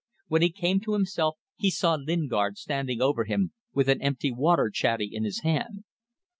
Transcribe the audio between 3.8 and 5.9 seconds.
an empty water chatty in his hand.